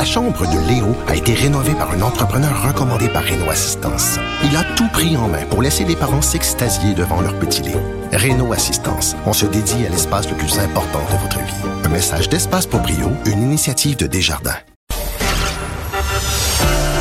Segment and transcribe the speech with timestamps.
[0.00, 4.18] La chambre de Léo a été rénovée par un entrepreneur recommandé par Renault Assistance.
[4.42, 7.82] Il a tout pris en main pour laisser les parents s'extasier devant leur petit Léo.
[8.10, 11.84] Renault Assistance, on se dédie à l'espace le plus important de votre vie.
[11.84, 14.56] Un message d'Espace pour Brio, une initiative de Desjardins.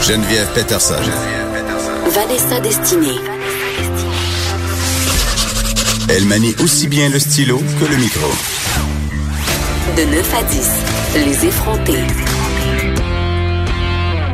[0.02, 0.96] Geneviève Peterson.
[2.10, 3.18] Vanessa Destinée.
[6.10, 8.28] Elle manie aussi bien le stylo que le micro.
[9.96, 10.70] De 9 à 10,
[11.26, 12.04] les effrontés.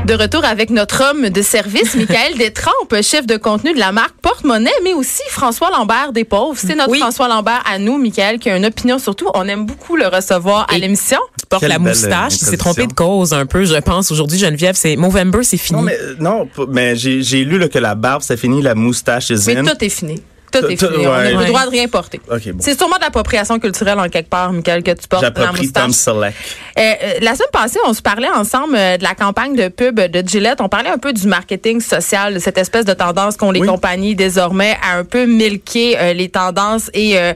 [0.06, 4.14] De retour avec notre homme de service, Michael Détrempe, chef de contenu de la marque
[4.22, 6.60] Porte-Monnaie, mais aussi François Lambert des Pauvres.
[6.64, 7.00] C'est notre Oui.
[7.00, 9.28] François Lambert à nous, Michael, qui a une opinion surtout.
[9.34, 11.18] On aime beaucoup le recevoir à l'émission.
[11.40, 14.12] qui porte Quelle la moustache, qui s'est trompé de cause un peu, je pense.
[14.12, 15.80] Aujourd'hui, Geneviève, c'est Movember, c'est fini.
[15.80, 18.76] Non, mais, euh, non, p- mais j'ai lu là, que la barbe, c'est fini, la
[18.76, 20.22] moustache, est Mais tout est fini.
[20.60, 21.08] Tout est fini.
[21.08, 22.20] On n'a plus le droit de rien porter.
[22.28, 22.38] Bon.
[22.60, 26.08] C'est sûrement de l'appropriation culturelle en quelque part, Michael, que tu portes la moustache.
[26.08, 26.32] Euh,
[26.78, 26.92] euh,
[27.22, 30.60] la semaine passée, on se parlait ensemble euh, de la campagne de pub de Gillette.
[30.62, 33.68] On parlait un peu du marketing social, de cette espèce de tendance qu'ont les Oui.
[33.68, 37.34] compagnies désormais à un peu milquer euh, les tendances et euh,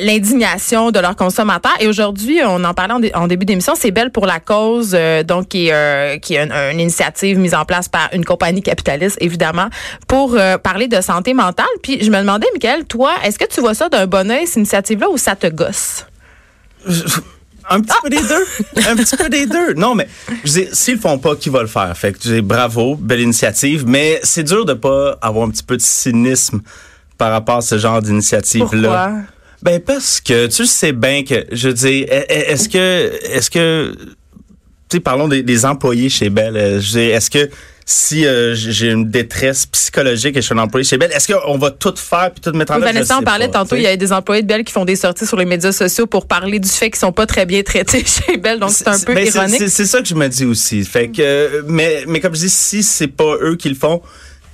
[0.00, 1.74] l'indignation de leurs consommateurs.
[1.80, 4.96] Et aujourd'hui, on en parlait en, dé- en début d'émission, c'est Belle pour la cause,
[5.26, 9.18] donc qui est, qui est une, une initiative mise en place par une compagnie capitaliste,
[9.20, 9.68] évidemment,
[10.08, 11.66] pour parler de santé mentale.
[11.82, 14.56] Puis je me demandais, Michael, toi, est-ce que tu vois ça d'un bon oeil, cette
[14.56, 16.06] initiative-là, ou ça te gosse?
[17.70, 18.88] Un petit peu des deux.
[18.88, 19.74] Un petit peu des deux.
[19.74, 20.08] Non, mais
[20.44, 21.96] s'ils le font pas, qui va le faire?
[21.96, 25.82] Fait que bravo, belle initiative, mais c'est dur de pas avoir un petit peu de
[25.82, 26.60] cynisme
[27.18, 29.12] par rapport à ce genre d'initiative-là.
[29.62, 33.94] Ben, parce que tu sais bien que, je dis, est-ce que, est-ce que,
[34.88, 36.56] tu sais, parlons des, des employés chez Bell.
[36.56, 37.48] euh, est-ce que
[37.92, 41.58] si euh, j'ai une détresse psychologique et je suis un employé chez Bell, est-ce qu'on
[41.58, 42.92] va tout faire puis tout mettre en Oui, œuvre?
[42.92, 44.96] Vanessa, on parlait pas, tantôt, il y a des employés de Bell qui font des
[44.96, 48.04] sorties sur les médias sociaux pour parler du fait qu'ils sont pas très bien traités
[48.26, 49.58] chez Bell, donc c'est un peu Ben, ironique.
[49.58, 50.84] c'est- C'est ça que je me dis aussi.
[50.84, 54.00] Fait que, euh, mais, mais comme je dis, si c'est pas eux qui le font,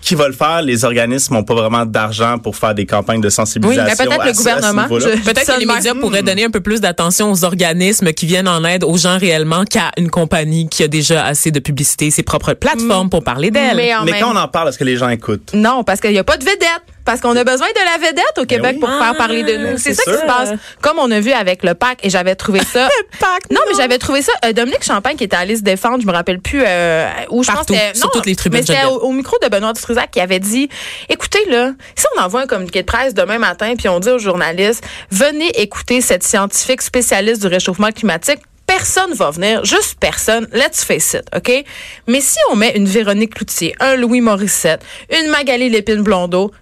[0.01, 0.63] qui va le faire?
[0.63, 3.85] Les organismes n'ont pas vraiment d'argent pour faire des campagnes de sensibilisation.
[3.85, 4.89] Oui, mais peut-être à le gouvernement.
[4.89, 8.65] Peut-être que les médias pourraient donner un peu plus d'attention aux organismes qui viennent en
[8.65, 12.55] aide aux gens réellement qu'à une compagnie qui a déjà assez de publicité, ses propres
[12.55, 13.77] plateformes pour parler d'elle.
[13.77, 15.53] Mais en Mais même quand on en parle, est-ce que les gens écoutent?
[15.55, 16.83] Non, parce qu'il n'y a pas de vedette.
[17.09, 18.81] Parce qu'on a besoin de la vedette au Québec oui.
[18.81, 19.79] pour faire Ah, parler de nous.
[19.79, 20.51] C'est ça qui se passe.
[20.83, 22.87] Comme on a vu avec le PAC, et j'avais trouvé ça.
[23.13, 24.33] le PAC, non, mais j'avais trouvé ça.
[24.45, 27.49] euh, Dominique Champagne qui était allé se défendre, je me rappelle plus euh, où je
[27.49, 29.49] pense Partout, que c'était- sur non, toutes les tribunes, Mais c'était au, au micro de
[29.49, 30.69] Benoît Dutrisac qui avait dit
[31.09, 34.19] écoutez là, si on envoie un communiqué de presse demain matin puis on dit aux
[34.19, 40.47] journalistes venez écouter cette scientifique spécialiste du réchauffement climatique Personne va venir, juste personne.
[40.53, 41.65] Let's face it, OK?
[42.07, 46.53] Mais si on met une Véronique Cloutier, un Louis Morissette, une Magali Lépine-Blondeau,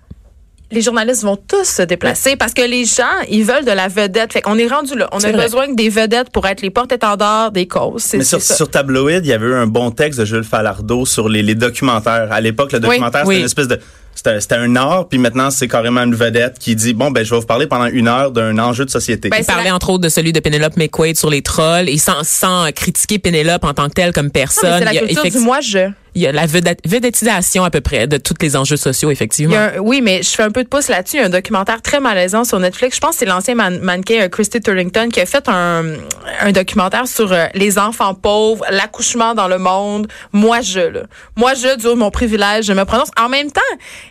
[0.73, 4.33] les journalistes vont tous se déplacer parce que les gens, ils veulent de la vedette.
[4.33, 5.09] Fait qu'on est rendu là.
[5.13, 5.45] On a vrai.
[5.45, 8.15] besoin des vedettes pour être les porte-étendards des causes.
[8.15, 11.29] Mais sur, sur Tabloïd, il y avait eu un bon texte de Jules Falardeau sur
[11.29, 12.29] les, les documentaires.
[12.33, 13.35] À l'époque, le documentaire, oui.
[13.35, 13.81] c'était une espèce de...
[14.41, 17.39] C'était un art, puis maintenant, c'est carrément une vedette qui dit, bon, ben, je vais
[17.39, 19.29] vous parler pendant une heure d'un enjeu de société.
[19.29, 21.99] Ben, Il parlait la- entre autres de celui de Penelope McQuaid sur les trolls et
[21.99, 24.79] sans, sans critiquer Penelope en tant que telle comme personne.
[24.79, 25.91] c'est la Il y a culture du moi-je.
[26.17, 29.55] Il y a la vedettisation à peu près de tous les enjeux sociaux, effectivement.
[29.57, 31.17] un- oui, mais je fais un peu de pouce là-dessus.
[31.19, 32.97] Il y a un documentaire très malaisant sur Netflix.
[32.97, 35.85] Je pense que c'est l'ancien man- mannequin euh, Christy Turlington qui a fait un,
[36.41, 40.09] un documentaire sur euh, les enfants pauvres, l'accouchement dans le monde.
[40.33, 41.03] Moi, je, là.
[41.37, 43.11] Moi, je, du haut de mon privilège, je me prononce.
[43.21, 43.61] En même temps,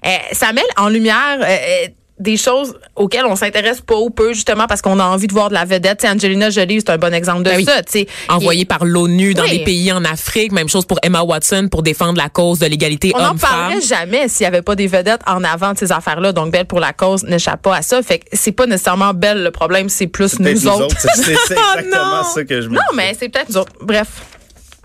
[0.06, 1.40] euh, ça met en lumière...
[1.42, 1.88] euh,
[2.18, 5.50] des choses auxquelles on s'intéresse pas ou peu justement parce qu'on a envie de voir
[5.50, 6.00] de la vedette.
[6.00, 7.66] Tu sais, Angelina Jolie, c'est un bon exemple de Ben oui.
[7.66, 7.84] ça.
[7.84, 8.08] tu sais.
[8.30, 9.58] Envoyé Et par l'ONU dans Oui.
[9.60, 10.52] des pays en Afrique.
[10.54, 13.50] Même chose pour Emma Watson pour défendre la cause de l'égalité On n'en homme-femme.
[13.50, 16.32] parlerait jamais s'il n'y avait pas des vedettes en avant de ces affaires-là.
[16.32, 18.02] Donc, Belle pour la cause n'échappe pas à ça.
[18.02, 20.96] Fait que c'est pas nécessairement Belle le problème, c'est plus nous, autres.
[21.00, 22.24] C'est c'est Oh exactement non!
[22.24, 22.96] ça que je me Non, dis.
[22.96, 23.74] mais c'est peut-être nous autres.
[23.82, 24.08] Bref.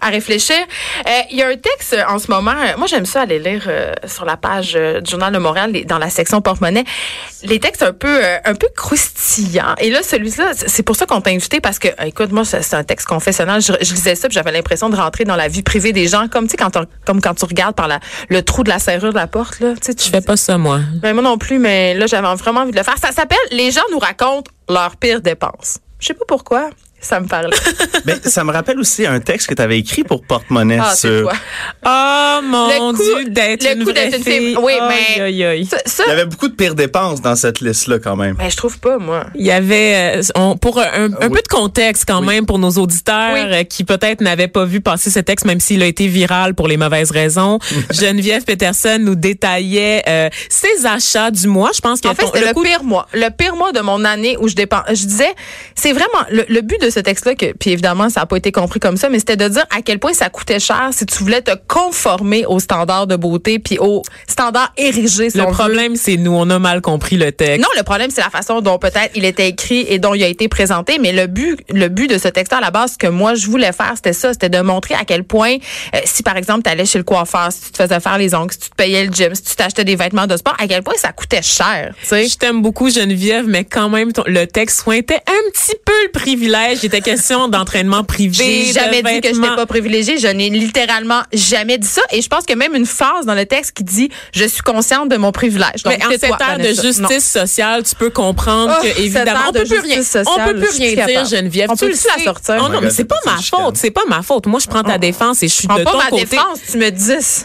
[0.00, 0.56] À réfléchir.
[0.56, 2.52] Euh, Il y a un texte en ce moment.
[2.52, 5.72] euh, moi, j'aime ça aller lire euh, sur la page euh, du Journal de Montréal,
[5.72, 6.84] les- dans la section porte-monnaie,
[7.42, 9.74] les textes un peu, euh, un peu croustillants.
[9.78, 12.84] Et là, celui-là, c'est pour ça qu'on t'a invité parce que, écoute, moi, c'est un
[12.84, 13.60] texte confessionnel.
[13.60, 16.44] Je, je lisais ça, j'avais l'impression de rentrer dans la vie privée des gens, comme
[16.46, 16.70] tu sais, quand,
[17.04, 19.74] comme quand tu regardes par la, le trou de la serrure de la porte, là.
[19.82, 20.80] Tu Je fais pas ça, moi.
[21.02, 22.96] ben, moi non plus, mais là, j'avais vraiment envie de le faire.
[22.98, 25.78] Ça s'appelle Les gens nous racontent leurs pires dépenses.
[25.98, 26.70] Je sais pas pourquoi.
[27.00, 27.50] Ça me parle.
[28.04, 31.32] Mais ça me rappelle aussi un texte que tu avais écrit pour Porte-Monnaie Ah, sur...
[31.86, 34.56] Oh mon Le coup- Dieu, d'être le une coup vraie d'être une fille.
[34.60, 35.66] Oui, mais- aïe, aïe.
[35.66, 38.34] Ça, ça Il y avait beaucoup de pires dépenses dans cette liste-là, quand même.
[38.36, 39.24] ben, je trouve pas, moi.
[39.34, 41.28] Il y avait, euh, on- pour un, un oui.
[41.30, 43.40] peu de contexte quand même pour nos auditeurs Oui.
[43.44, 46.68] euh, qui peut-être n'avaient pas vu passer ce texte, même s'il a été viral pour
[46.68, 47.58] les mauvaises raisons.
[47.90, 51.70] Geneviève Peterson nous détaillait euh, ses achats du mois.
[51.74, 53.06] Je pense qu'il y En a fait, ton- c'était le, coût- pire mois.
[53.14, 54.82] Le pire mois de mon année où je dépense.
[54.90, 55.32] Je disais,
[55.74, 58.36] c'est vraiment, le, le but de de ce texte-là, que, puis évidemment, ça n'a pas
[58.36, 61.06] été compris comme ça, mais c'était de dire à quel point ça coûtait cher si
[61.06, 65.30] tu voulais te conformer aux standards de beauté puis aux standards érigés.
[65.30, 67.60] si Le problème, c'est nous, on a mal compris le texte.
[67.62, 70.26] Non, le problème, c'est la façon dont peut-être il était écrit et dont il a
[70.28, 70.98] été présenté.
[70.98, 73.46] Mais le but, le but de ce texte à la base, ce que moi, je
[73.46, 74.32] voulais faire, c'était ça.
[74.32, 75.56] C'était de montrer à quel point,
[75.94, 78.34] euh, si par exemple, tu allais chez le coiffeur, si tu te faisais faire les
[78.34, 80.66] ongles, si tu te payais le gym, si tu t'achetais des vêtements de sport, à
[80.66, 81.92] quel point ça coûtait cher.
[82.02, 82.26] Tu sais.
[82.28, 86.10] Je t'aime beaucoup, Geneviève, mais quand même, ton- le texte sointait un petit peu le
[86.12, 86.79] privilège.
[86.82, 88.32] Il était question d'entraînement privé.
[88.66, 90.18] J'ai jamais dit que je n'étais pas privilégiée.
[90.18, 92.02] Je n'ai littéralement jamais dit ça.
[92.12, 95.08] Et je pense que même une phrase dans le texte qui dit Je suis consciente
[95.08, 95.82] de mon privilège.
[95.84, 97.08] Donc, Mais en c'est cette toi, ère de justice Non.
[97.10, 100.60] sociale, tu peux comprendre Oh, que évidemment on peut plus rien, justice on sociale, peut
[100.60, 101.24] plus rien dire.
[101.26, 101.70] Geneviève.
[101.70, 102.56] On tu peut le plus la sortir?
[102.64, 104.46] Oh non, mais c'est pas ma faute, c'est pas ma faute.
[104.46, 106.24] Moi, je prends ta défense et je suis Prends de pas ton ma côté.
[106.26, 107.00] défense, tu me dis.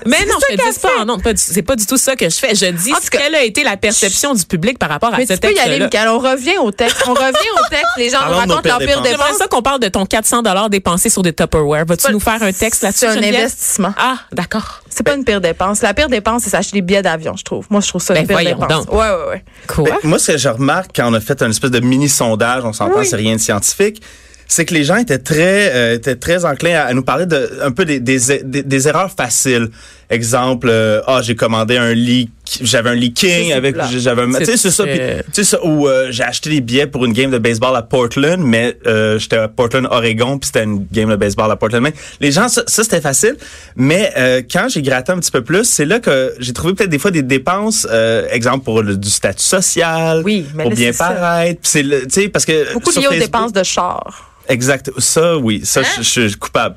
[0.06, 1.06] Mais non, C'est je te ça dis pas.
[1.06, 2.56] Non, pas du- c'est pas du tout ça que je fais.
[2.56, 5.54] Je dis quelle a été la perception du public par rapport à ce tu peux
[5.54, 6.06] y aller, texte-là.
[6.06, 6.08] Michael.
[6.10, 6.98] On revient au texte.
[7.08, 7.86] On revient au texte.
[7.98, 9.25] Les gens nous racontent leur pire dépenses.
[9.26, 11.86] J'aimerais ça qu'on parle de ton 400 dollars dépensé sur des Tupperware.
[11.86, 13.00] Vas-tu nous faire un texte là-dessus?
[13.00, 13.36] C'est un Geneviève?
[13.46, 13.94] investissement.
[13.98, 14.82] Ah, d'accord.
[14.90, 15.82] C'est pas une pire dépense.
[15.82, 17.66] La pire dépense, c'est s'acheter des billets d'avion, je trouve.
[17.70, 18.86] Moi, je trouve ça Ben, une pire voyons dépense.
[18.86, 18.94] donc.
[18.94, 19.44] Ouais, ouais, ouais.
[19.68, 19.84] Quoi?
[19.90, 22.64] Ben, moi, ce que je remarque quand on a fait un espèce de mini sondage,
[22.66, 23.06] on s'entend, Oui.
[23.08, 24.02] c'est rien de scientifique,
[24.48, 27.60] c'est que les gens étaient très, euh, étaient très enclins à, à nous parler de
[27.64, 29.70] un peu des, des, des, des erreurs faciles.
[30.10, 32.30] Exemple, euh, ah, j'ai commandé un lit,
[32.62, 34.92] j'avais un leaking c'est avec, j'avais tu sais, c'est ça, tu
[35.32, 38.78] sais ça, euh, j'ai acheté des billets pour une game de baseball à Portland, mais
[38.86, 41.82] euh, j'étais à Portland, Oregon, puis c'était une game de baseball à Portland.
[41.82, 43.36] Mais les gens, ça, ça, c'était facile.
[43.76, 44.14] Mais
[44.52, 47.10] quand j'ai gratté un petit peu plus, c'est là que j'ai trouvé peut-être des fois
[47.10, 47.88] des dépenses,
[48.30, 51.62] exemple pour le, du statut social, Oui, mais pour là, bien paraître.
[51.64, 54.32] C'est tu sais parce que Beaucoup liés aux dépenses de char.
[54.48, 54.92] Exact.
[55.00, 55.62] Ça, oui.
[55.64, 56.76] Ça, je, je suis coupable.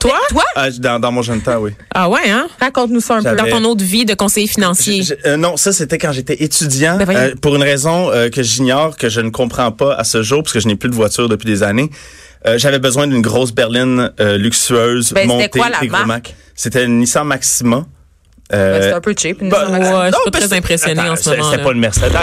[0.00, 0.18] Toi?
[0.30, 0.42] Toi?
[0.56, 1.70] Ah, dans, dans mon jeune temps, oui.
[1.94, 2.48] Ah ouais, hein?
[2.60, 3.36] Raconte-nous ça un peu.
[3.36, 5.02] Dans ton autre vie de conseiller financier.
[5.02, 8.28] Je- je- euh, non, ça c'était quand j'étais étudiant, Ben euh, pour une raison euh,
[8.28, 10.88] que j'ignore, que je ne comprends pas à ce jour, parce que je n'ai plus
[10.90, 11.90] de voiture depuis des années.
[12.46, 16.06] Euh, J'avais besoin d'une grosse berline euh, luxueuse, Ben, c'était montée, quoi la marque?
[16.06, 16.34] Mac.
[16.54, 17.86] C'était une Nissan Maxima.
[18.52, 19.42] Euh, c'est un peu cheap.
[19.42, 19.66] une bah.
[19.68, 20.44] Ouais, je suis non, pas très
[21.00, 21.64] attends, en ce c'est- moment, C'était là.
[21.64, 22.14] pas une Mercedes.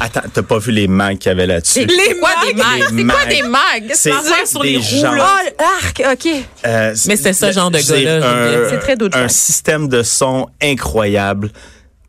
[0.00, 1.84] Attends, t'as pas vu les mags qu'il y avait là-dessus?
[1.86, 2.92] Les quoi des mags?
[2.92, 3.92] Les C'est quoi des mags?
[3.94, 5.36] C'est sur les roues, là?
[5.58, 6.28] Oh, arc, OK.
[6.66, 10.46] Euh, Mais c'était ce le- genre de gars-là, C'est très d'autres Un système de son
[10.62, 11.50] incroyable.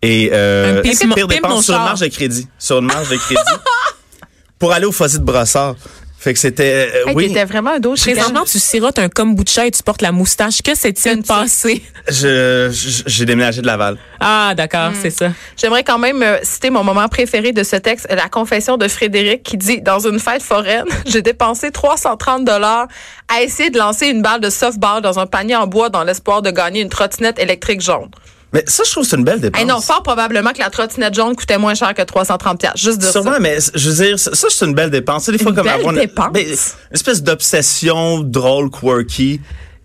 [0.03, 2.47] Et euh, c'est pire dépense sur une marge de crédit?
[2.59, 3.41] Sur une marge de crédit?
[4.59, 5.75] pour aller au fossé de brossard.
[6.23, 6.89] Fait que c'était...
[7.05, 10.01] euh, Hey, oui, T'étais vraiment un dos Présentement, tu sirotes un kombucha et tu portes
[10.01, 10.61] la moustache.
[10.61, 11.83] Que s'est-il Une passé?
[12.07, 13.97] je- j'ai déménagé de Laval.
[14.21, 14.95] Ah, d'accord, Hmm.
[15.01, 15.31] c'est ça.
[15.57, 19.43] J'aimerais quand même euh, citer mon moment préféré de ce texte, la confession de Frédéric
[19.43, 22.87] qui dit dans une fête foraine, j'ai dépensé 330 dollars
[23.27, 26.41] à essayer de lancer une balle de softball dans un panier en bois dans l'espoir
[26.41, 28.09] de gagner une trottinette électrique jaune.
[28.53, 29.59] Mais ça, je trouve que c'est une belle dépense.
[29.61, 32.71] Hey non, fort probablement que la trottinette jaune coûtait moins cher que 330 pièces.
[32.75, 33.39] Juste de Sûrement, ça.
[33.39, 35.27] mais je veux dire, ça, ça, c'est une belle dépense.
[35.29, 36.31] Des fois, Une comme belle avoir une, dépense.
[36.31, 36.55] ben, une
[36.91, 39.41] espèce d'obsession drôle, quirky.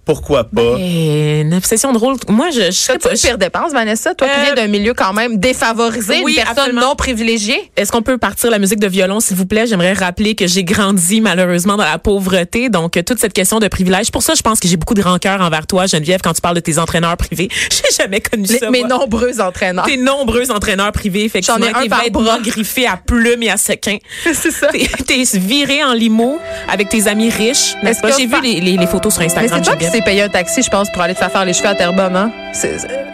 [0.09, 0.63] Pourquoi pas?
[0.79, 2.17] Et une obsession drôle.
[2.29, 4.95] Moi, je, je serais C'est pas pire dépense, Vanessa, toi qui Euh, viens d'un milieu
[4.95, 6.81] quand même défavorisé, oui, une personne absolument.
[6.81, 7.71] non privilégiée?
[7.77, 9.67] Est-ce qu'on peut partir la musique de violon, s'il vous plaît?
[9.67, 12.71] J'aimerais rappeler que j'ai grandi malheureusement dans la pauvreté.
[12.71, 14.11] Donc, euh, toute cette question de privilège.
[14.11, 16.57] Pour ça, je pense que j'ai beaucoup de rancœur envers toi, Geneviève, quand tu parles
[16.57, 17.49] de tes entraîneurs privés.
[17.71, 18.71] J'ai jamais connu Les- ça.
[18.71, 18.89] mes moi.
[18.89, 19.85] nombreux entraîneurs.
[19.85, 21.59] Tes nombreux entraîneurs privés, effectivement.
[21.61, 22.39] J'en ai un par bras.
[22.41, 23.99] griffés à plumes et à sequins.
[24.33, 24.69] C'est ça.
[24.69, 26.39] T'es t'es viré en limo
[26.71, 27.75] avec tes amis riches.
[27.83, 28.11] n'est-ce Est-ce pas?
[28.11, 29.61] que J'ai vu les, les, les photos sur Mais Instagram.
[29.65, 31.53] c'est toi qui s'est payé un taxi, je pense, pour aller te faire faire les
[31.53, 32.31] cheveux à Terrebonne, hein?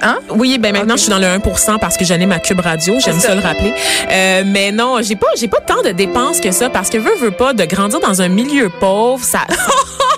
[0.02, 0.18] Hein?
[0.30, 3.18] Oui, ben maintenant je suis dans le 1% parce que j'anime ma Cube Radio, j'aime
[3.20, 3.34] ça.
[3.34, 3.72] le rappeler.
[4.10, 7.14] Euh, mais non, j'ai pas j'ai pas tant de dépenses que ça parce que veux
[7.16, 9.40] veux pas de grandir dans un milieu pauvre, ça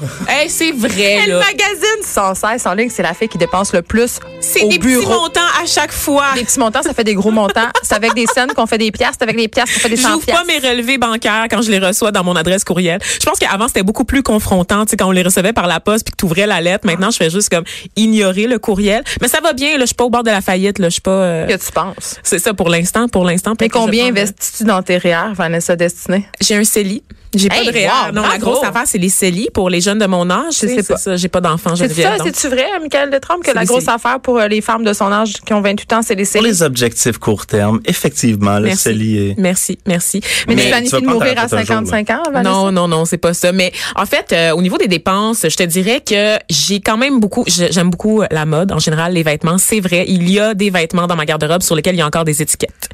[0.28, 1.38] Hey, c'est vrai Elle là.
[1.40, 5.02] magazine sans cesse en ligne, c'est la fille qui dépense le plus C'est des bureau.
[5.02, 6.26] petits montants à chaque fois.
[6.34, 7.68] Des petits montants, ça fait des gros montants.
[7.82, 9.96] C'est avec des scènes qu'on fait des piastres, c'est avec des piastres qu'on fait des
[9.96, 13.00] 100 J'ouvre pas mes relevés bancaires quand je les reçois dans mon adresse courriel.
[13.20, 15.80] Je pense qu'avant c'était beaucoup plus confrontant, tu sais quand on les recevait par la
[15.80, 16.86] poste puis que tu ouvrais la lettre.
[16.86, 17.64] Maintenant, je fais juste comme
[17.96, 19.02] ignorer le courriel.
[19.20, 20.94] Mais ça va bien, là, je suis pas au bord de la faillite, là, je
[20.94, 22.16] suis pas euh, Que tu penses?
[22.22, 23.54] c'est ça pour l'instant, pour l'instant.
[23.60, 26.26] Mais combien investis-tu dans tes REER, Vanessa Destinée?
[26.40, 27.02] J'ai un CELI.
[27.36, 28.52] J'ai Hey, pas de wow, non, la bravo.
[28.52, 30.54] grosse affaire, c'est les CELI pour les jeunes de mon âge.
[30.54, 30.96] Je tu sais C'est pas.
[30.96, 33.94] ça, j'ai pas d'enfant, C'est ça, c'est-tu vrai, Michael Détrempe, que la grosse CELI.
[33.94, 36.32] affaire pour euh, les femmes de son âge qui ont 28 ans, c'est les Pour
[36.32, 36.46] CELI?
[36.46, 38.74] les objectifs court terme, effectivement, le.
[38.74, 39.34] CELI est...
[39.38, 40.20] Merci, merci.
[40.48, 42.50] Mais, Mais tu tu planifies de mourir à retraite un jour, 55 ans, Vanessa?
[42.50, 43.52] Non, non, non, c'est pas ça.
[43.52, 47.20] Mais en fait, euh, au niveau des dépenses, je te dirais que j'ai quand même
[47.20, 49.58] beaucoup, j'aime beaucoup la mode, en général, les vêtements.
[49.58, 52.06] C'est vrai, il y a des vêtements dans ma garde-robe sur lesquels il y a
[52.06, 52.88] encore des étiquettes.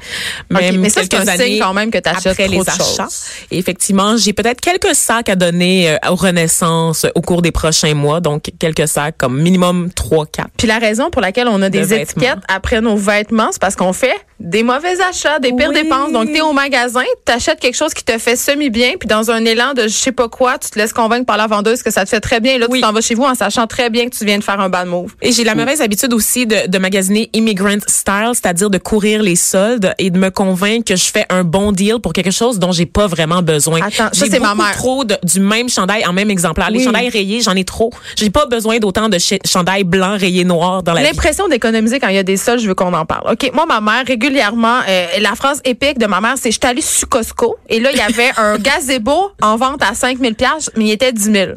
[0.49, 2.63] Même mais ça, c'est quelques un signe années quand même que t'achètes après trop les
[2.65, 3.03] de achats.
[3.03, 3.23] choses.
[3.51, 7.51] Et effectivement, j'ai j'ai peut-être quelques sacs à donner euh, aux Renaissance au cours des
[7.51, 8.19] prochains mois.
[8.19, 10.47] Donc, quelques sacs comme minimum 3, 4.
[10.57, 13.93] Puis la raison pour laquelle on a des étiquettes après nos vêtements, c'est parce qu'on
[13.93, 15.83] fait des mauvais achats, des pires Oui.
[15.83, 16.11] dépenses.
[16.11, 19.29] Donc, tu es au magasin, tu achètes quelque chose qui te fait semi-bien, puis dans
[19.31, 21.91] un élan de je sais pas quoi, tu te laisses convaincre par la vendeuse que
[21.91, 22.55] ça te fait très bien.
[22.55, 22.79] Et là, Oui.
[22.79, 24.69] tu t'en vas chez vous en sachant très bien que tu viens de faire un
[24.69, 25.13] bad move.
[25.21, 29.35] Et j'ai la mauvaise habitude aussi de, de magasiner immigrant style, c'est-à-dire de courir les
[29.35, 32.71] soldes et de me convaincre que je fais un bon deal pour quelque chose dont
[32.71, 33.79] j'ai pas vraiment besoin.
[33.81, 34.71] Attends, j'ai c'est ma mère.
[34.75, 36.69] trop de- du même chandail en même exemplaire.
[36.69, 36.85] Les Oui.
[36.85, 37.91] chandails rayés, j'en ai trop.
[38.15, 41.07] J'ai pas besoin d'autant de ch- chandails blancs rayés noirs dans la vie.
[41.07, 43.31] L'impression d'économiser quand il y a des soldes, je veux qu'on en parle.
[43.31, 46.67] OK, moi, ma mère, régulièrement, euh, la phrase épique de ma mère, c'est «Je suis
[46.69, 50.33] allée sur Costco et là, il y avait un gazebo en vente à 5 000
[50.75, 51.51] mais il était 10 000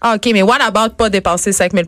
[0.00, 1.84] Ah, OK, mais what about pas dépenser 5 000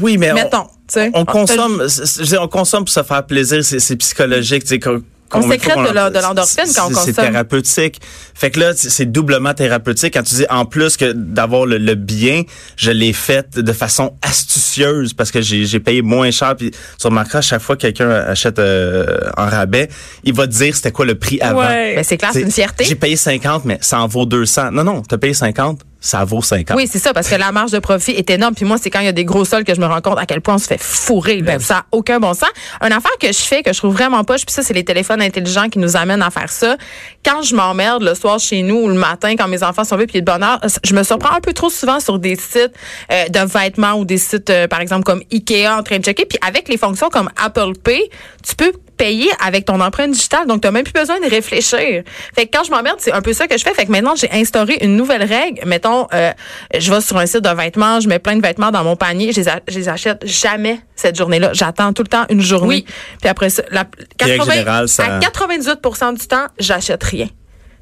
[0.00, 1.10] Oui, mais on- Mettons, tu sais.
[1.14, 4.68] on, Ah, consomme, veux dire, on consomme pour se faire plaisir, c'est c'est psychologique, tu
[4.68, 4.80] sais.
[5.30, 7.24] Qu'on- On sécrète de l'endorphine quand on c'est- C'est consomme.
[7.32, 8.00] thérapeutique.
[8.34, 11.94] Fait que là, c'est doublement thérapeutique quand tu dis en plus que d'avoir le, le
[11.94, 12.42] bien,
[12.76, 16.56] je l'ai fait de façon astucieuse parce que j'ai payé moins cher.
[16.56, 19.88] Puis tu remarqueras chaque fois que quelqu'un achète euh, en rabais,
[20.24, 21.60] il va te dire c'était quoi le prix avant.
[21.60, 21.94] Ouais.
[21.96, 22.84] Ben, c'est clair, c'est une fierté.
[22.84, 24.70] J'ai payé 50, mais ça en vaut 200.
[24.72, 26.76] Non, non, t'as payé 50, ça vaut 50.
[26.76, 28.54] Oui, c'est ça, parce que la marge de profit est énorme.
[28.54, 30.18] Puis moi, c'est quand il y a des gros sols que je me rends compte
[30.18, 31.42] à quel point on se fait fourrer.
[31.42, 31.58] Ben là.
[31.60, 32.48] Ça n'a aucun bon sens.
[32.80, 35.20] Une affaire que je fais, que je trouve vraiment pas, puis ça, c'est les téléphones
[35.20, 36.76] intelligents qui nous amènent à faire ça.
[37.24, 40.06] Quand je m'emmerde le soir chez nous ou le matin, quand mes enfants sont vus
[40.06, 42.72] puis de bonne heure, je me surprends un peu trop souvent sur des sites
[43.12, 46.24] euh, de vêtements ou des sites, euh, par exemple, comme Ikea en train de checker.
[46.24, 48.10] Puis avec les fonctions comme Apple Pay,
[48.42, 50.46] tu peux payer avec ton empreinte digitale.
[50.46, 52.02] Donc, tu n'as même plus besoin de réfléchir.
[52.34, 53.72] Fait que quand je m'emmerde, c'est un peu ça que je fais.
[53.72, 55.66] Fait que maintenant, j'ai instauré une nouvelle règle.
[55.66, 56.32] Mettons, euh,
[56.78, 59.32] je vais sur un site de vêtements, je mets plein de vêtements dans mon panier,
[59.32, 61.52] je les, je les achète jamais cette journée-là.
[61.54, 62.68] J'attends tout le temps une journée.
[62.68, 62.84] Oui.
[63.20, 63.86] Puis après ça, la,
[64.20, 67.28] Règle générale, ça- à 98% du temps, j'achète rien.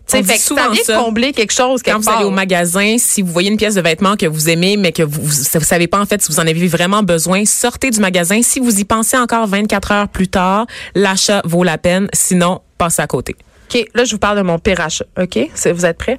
[0.08, 0.96] Tu sais, On dit fait souvent ça.
[0.96, 4.16] combler quelque chose Quand vous allez au magasin, si vous voyez une pièce de vêtement
[4.16, 6.46] que vous aimez, mais que vous, vous, vous savez pas en fait si vous en
[6.46, 8.40] avez vraiment besoin, sortez du magasin.
[8.42, 12.08] Si vous y pensez encore 24 heures plus tard, l'achat vaut la peine.
[12.14, 13.36] Sinon, passez à côté.
[13.70, 15.04] OK, là, je vous parle de mon pire achat.
[15.20, 15.38] OK?
[15.72, 16.18] Vous êtes prêts?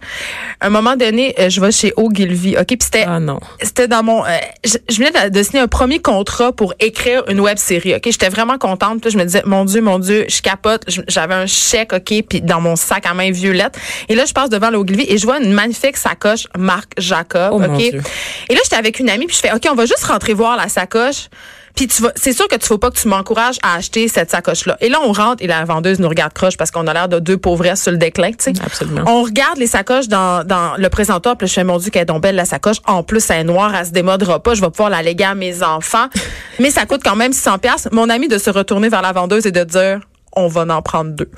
[0.59, 2.55] À un moment donné, euh, je vais chez Ogilvy.
[2.57, 2.67] OK?
[2.67, 3.05] Puis c'était.
[3.07, 3.39] Ah non.
[3.61, 4.23] C'était dans mon.
[4.25, 4.29] euh,
[4.63, 7.95] je, je venais de, de signer un premier contrat pour écrire une web série.
[7.95, 9.01] Ok, j'étais vraiment contente.
[9.01, 10.83] Puis je me disais, mon Dieu, mon Dieu, je capote.
[11.07, 13.77] J'avais un chèque, ok, puis dans mon sac à main violette.
[14.09, 17.51] Et là, je passe devant l'Ogilvy et je vois une magnifique sacoche Marc Jacob.
[17.53, 17.77] Oh, mon ok?
[17.79, 18.01] Dieu.
[18.49, 20.55] Et là, j'étais avec une amie puis je fais, ok, on va juste rentrer voir
[20.57, 21.29] la sacoche.
[21.75, 24.31] Puis tu vas, c'est sûr que tu faut pas que tu m'encourages à acheter cette
[24.31, 24.77] sacoche-là.
[24.81, 27.19] Et là, on rentre et la vendeuse nous regarde croche parce qu'on a l'air de
[27.19, 28.53] deux pauvresses sur le déclin, tu sais.
[28.63, 29.03] Absolument.
[29.07, 32.05] On regarde les sacoches dans, dans le présentoir, puis je fais, mon Dieu, qu'elle est
[32.05, 32.77] donc belle, la sacoche.
[32.85, 34.53] En plus, elle est noire, elle se démodera pas.
[34.53, 36.07] Je vais pouvoir la léguer à mes enfants.
[36.59, 37.87] Mais ça coûte quand même 600 pièces.
[37.91, 39.99] Mon ami de se retourner vers la vendeuse et de dire,
[40.33, 41.29] on va en prendre deux.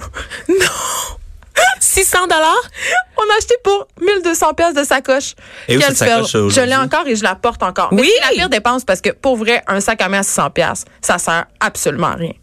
[1.80, 2.62] 600 dollars.
[3.18, 5.36] On a acheté pour 1200 pièces de sacoche.
[5.68, 7.90] Et sacoche Je l'ai encore et je la porte encore.
[7.92, 8.02] Oui.
[8.02, 10.50] Mais c'est la pire dépense parce que pour vrai, un sac à main à 600
[10.52, 12.34] pièces, ça sert absolument à rien.